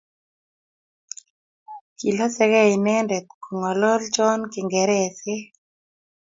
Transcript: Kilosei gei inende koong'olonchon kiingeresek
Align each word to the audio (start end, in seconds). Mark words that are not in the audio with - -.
Kilosei 1.97 2.49
gei 2.53 2.71
inende 2.77 3.17
koong'olonchon 3.43 4.39
kiingeresek 4.51 5.43